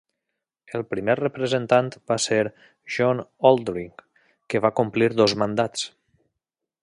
[0.77, 2.39] El primer representant va ser
[2.97, 3.93] John Oldring,
[4.53, 5.87] que va complir dos mandats.